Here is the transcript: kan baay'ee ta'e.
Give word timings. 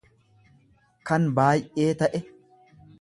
kan 1.11 1.27
baay'ee 1.41 1.93
ta'e. 2.01 2.23